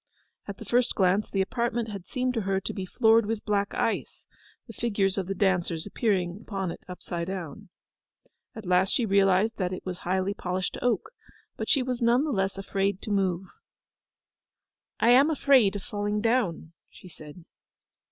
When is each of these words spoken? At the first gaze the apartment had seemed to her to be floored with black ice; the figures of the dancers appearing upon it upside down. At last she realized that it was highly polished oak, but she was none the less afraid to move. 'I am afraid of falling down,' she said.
At 0.47 0.57
the 0.57 0.65
first 0.65 0.95
gaze 0.95 1.29
the 1.29 1.43
apartment 1.43 1.89
had 1.89 2.07
seemed 2.07 2.33
to 2.33 2.41
her 2.41 2.59
to 2.59 2.73
be 2.73 2.87
floored 2.87 3.27
with 3.27 3.45
black 3.45 3.75
ice; 3.75 4.25
the 4.65 4.73
figures 4.73 5.15
of 5.15 5.27
the 5.27 5.35
dancers 5.35 5.85
appearing 5.85 6.39
upon 6.41 6.71
it 6.71 6.83
upside 6.87 7.27
down. 7.27 7.69
At 8.55 8.65
last 8.65 8.91
she 8.93 9.05
realized 9.05 9.57
that 9.57 9.71
it 9.71 9.85
was 9.85 9.99
highly 9.99 10.33
polished 10.33 10.75
oak, 10.81 11.11
but 11.55 11.69
she 11.69 11.83
was 11.83 12.01
none 12.01 12.23
the 12.23 12.31
less 12.31 12.57
afraid 12.57 12.99
to 13.03 13.11
move. 13.11 13.45
'I 14.99 15.09
am 15.11 15.29
afraid 15.29 15.75
of 15.75 15.83
falling 15.83 16.19
down,' 16.19 16.73
she 16.89 17.07
said. 17.07 17.45